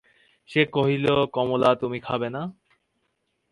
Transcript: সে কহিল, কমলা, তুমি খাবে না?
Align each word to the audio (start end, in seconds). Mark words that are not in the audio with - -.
সে 0.49 0.61
কহিল, 0.73 1.05
কমলা, 1.33 1.69
তুমি 1.75 1.97
খাবে 1.99 2.27
না? 2.29 2.41